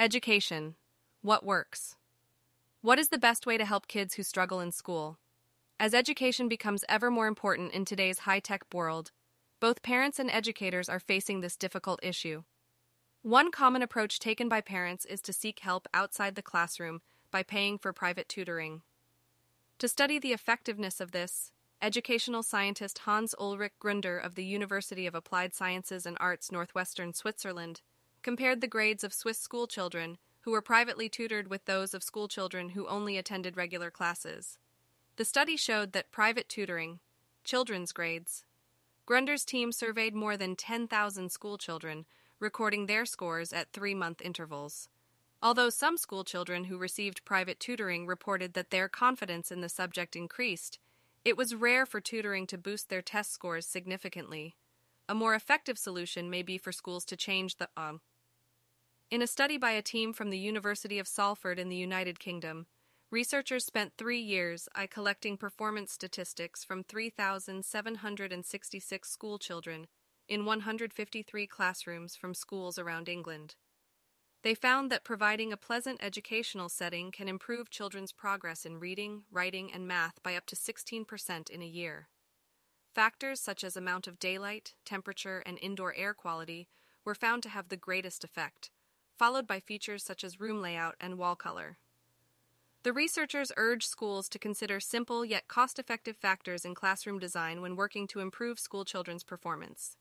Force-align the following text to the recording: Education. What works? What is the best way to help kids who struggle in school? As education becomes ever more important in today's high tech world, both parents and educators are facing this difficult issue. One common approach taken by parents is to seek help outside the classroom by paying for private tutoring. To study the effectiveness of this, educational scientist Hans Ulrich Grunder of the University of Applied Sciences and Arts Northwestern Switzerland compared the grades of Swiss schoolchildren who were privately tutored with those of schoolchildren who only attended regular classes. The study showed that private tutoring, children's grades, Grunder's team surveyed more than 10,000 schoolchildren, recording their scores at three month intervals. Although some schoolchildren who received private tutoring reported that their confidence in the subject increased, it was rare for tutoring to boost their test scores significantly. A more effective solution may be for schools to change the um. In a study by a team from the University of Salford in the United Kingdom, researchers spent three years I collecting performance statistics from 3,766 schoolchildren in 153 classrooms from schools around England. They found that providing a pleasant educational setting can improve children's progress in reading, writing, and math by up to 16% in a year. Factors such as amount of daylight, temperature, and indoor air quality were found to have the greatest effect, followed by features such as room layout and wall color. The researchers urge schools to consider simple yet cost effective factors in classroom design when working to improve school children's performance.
Education. 0.00 0.76
What 1.22 1.44
works? 1.44 1.96
What 2.82 3.00
is 3.00 3.08
the 3.08 3.18
best 3.18 3.46
way 3.46 3.58
to 3.58 3.64
help 3.64 3.88
kids 3.88 4.14
who 4.14 4.22
struggle 4.22 4.60
in 4.60 4.70
school? 4.70 5.18
As 5.80 5.92
education 5.92 6.48
becomes 6.48 6.84
ever 6.88 7.10
more 7.10 7.26
important 7.26 7.72
in 7.72 7.84
today's 7.84 8.20
high 8.20 8.38
tech 8.38 8.62
world, 8.72 9.10
both 9.58 9.82
parents 9.82 10.20
and 10.20 10.30
educators 10.30 10.88
are 10.88 11.00
facing 11.00 11.40
this 11.40 11.56
difficult 11.56 11.98
issue. 12.00 12.44
One 13.22 13.50
common 13.50 13.82
approach 13.82 14.20
taken 14.20 14.48
by 14.48 14.60
parents 14.60 15.04
is 15.04 15.20
to 15.22 15.32
seek 15.32 15.58
help 15.58 15.88
outside 15.92 16.36
the 16.36 16.42
classroom 16.42 17.00
by 17.32 17.42
paying 17.42 17.76
for 17.76 17.92
private 17.92 18.28
tutoring. 18.28 18.82
To 19.80 19.88
study 19.88 20.20
the 20.20 20.32
effectiveness 20.32 21.00
of 21.00 21.10
this, 21.10 21.50
educational 21.82 22.44
scientist 22.44 23.00
Hans 23.00 23.34
Ulrich 23.36 23.72
Grunder 23.80 24.16
of 24.16 24.36
the 24.36 24.44
University 24.44 25.08
of 25.08 25.16
Applied 25.16 25.54
Sciences 25.54 26.06
and 26.06 26.16
Arts 26.20 26.52
Northwestern 26.52 27.12
Switzerland 27.14 27.80
compared 28.22 28.60
the 28.60 28.66
grades 28.66 29.04
of 29.04 29.12
Swiss 29.12 29.38
schoolchildren 29.38 30.18
who 30.40 30.50
were 30.50 30.62
privately 30.62 31.08
tutored 31.08 31.48
with 31.48 31.64
those 31.64 31.94
of 31.94 32.02
schoolchildren 32.02 32.70
who 32.70 32.86
only 32.86 33.16
attended 33.16 33.56
regular 33.56 33.90
classes. 33.90 34.58
The 35.16 35.24
study 35.24 35.56
showed 35.56 35.92
that 35.92 36.10
private 36.10 36.48
tutoring, 36.48 37.00
children's 37.44 37.92
grades, 37.92 38.44
Grunder's 39.08 39.46
team 39.46 39.72
surveyed 39.72 40.14
more 40.14 40.36
than 40.36 40.54
10,000 40.54 41.32
schoolchildren, 41.32 42.04
recording 42.40 42.84
their 42.84 43.06
scores 43.06 43.54
at 43.54 43.72
three 43.72 43.94
month 43.94 44.20
intervals. 44.20 44.90
Although 45.42 45.70
some 45.70 45.96
schoolchildren 45.96 46.64
who 46.64 46.76
received 46.76 47.24
private 47.24 47.58
tutoring 47.58 48.06
reported 48.06 48.52
that 48.52 48.68
their 48.68 48.86
confidence 48.86 49.50
in 49.50 49.62
the 49.62 49.70
subject 49.70 50.14
increased, 50.14 50.78
it 51.24 51.38
was 51.38 51.54
rare 51.54 51.86
for 51.86 52.02
tutoring 52.02 52.46
to 52.48 52.58
boost 52.58 52.90
their 52.90 53.00
test 53.00 53.32
scores 53.32 53.64
significantly. 53.64 54.56
A 55.08 55.14
more 55.14 55.34
effective 55.34 55.78
solution 55.78 56.28
may 56.28 56.42
be 56.42 56.58
for 56.58 56.70
schools 56.70 57.06
to 57.06 57.16
change 57.16 57.56
the 57.56 57.70
um. 57.76 58.02
In 59.10 59.22
a 59.22 59.26
study 59.26 59.56
by 59.56 59.70
a 59.70 59.80
team 59.80 60.12
from 60.12 60.28
the 60.28 60.38
University 60.38 60.98
of 60.98 61.08
Salford 61.08 61.58
in 61.58 61.70
the 61.70 61.76
United 61.76 62.18
Kingdom, 62.18 62.66
researchers 63.10 63.64
spent 63.64 63.94
three 63.96 64.20
years 64.20 64.68
I 64.74 64.86
collecting 64.86 65.38
performance 65.38 65.92
statistics 65.92 66.62
from 66.62 66.84
3,766 66.84 69.10
schoolchildren 69.10 69.86
in 70.28 70.44
153 70.44 71.46
classrooms 71.46 72.14
from 72.14 72.34
schools 72.34 72.78
around 72.78 73.08
England. 73.08 73.54
They 74.42 74.54
found 74.54 74.92
that 74.92 75.04
providing 75.04 75.54
a 75.54 75.56
pleasant 75.56 76.00
educational 76.02 76.68
setting 76.68 77.10
can 77.10 77.28
improve 77.28 77.70
children's 77.70 78.12
progress 78.12 78.66
in 78.66 78.78
reading, 78.78 79.22
writing, 79.30 79.72
and 79.72 79.88
math 79.88 80.22
by 80.22 80.36
up 80.36 80.44
to 80.46 80.54
16% 80.54 81.48
in 81.48 81.62
a 81.62 81.66
year. 81.66 82.08
Factors 82.98 83.38
such 83.38 83.62
as 83.62 83.76
amount 83.76 84.08
of 84.08 84.18
daylight, 84.18 84.74
temperature, 84.84 85.40
and 85.46 85.56
indoor 85.62 85.94
air 85.94 86.12
quality 86.12 86.66
were 87.04 87.14
found 87.14 87.44
to 87.44 87.48
have 87.48 87.68
the 87.68 87.76
greatest 87.76 88.24
effect, 88.24 88.72
followed 89.16 89.46
by 89.46 89.60
features 89.60 90.02
such 90.02 90.24
as 90.24 90.40
room 90.40 90.60
layout 90.60 90.96
and 91.00 91.16
wall 91.16 91.36
color. 91.36 91.78
The 92.82 92.92
researchers 92.92 93.52
urge 93.56 93.86
schools 93.86 94.28
to 94.30 94.38
consider 94.40 94.80
simple 94.80 95.24
yet 95.24 95.46
cost 95.46 95.78
effective 95.78 96.16
factors 96.16 96.64
in 96.64 96.74
classroom 96.74 97.20
design 97.20 97.60
when 97.60 97.76
working 97.76 98.08
to 98.08 98.18
improve 98.18 98.58
school 98.58 98.84
children's 98.84 99.22
performance. 99.22 99.96